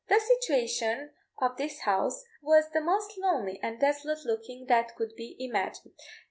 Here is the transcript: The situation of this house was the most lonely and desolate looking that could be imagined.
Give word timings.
The 0.09 0.19
situation 0.19 1.11
of 1.39 1.57
this 1.57 1.81
house 1.81 2.25
was 2.41 2.63
the 2.73 2.81
most 2.81 3.19
lonely 3.19 3.59
and 3.61 3.79
desolate 3.79 4.25
looking 4.25 4.65
that 4.65 4.95
could 4.95 5.15
be 5.15 5.35
imagined. 5.37 5.93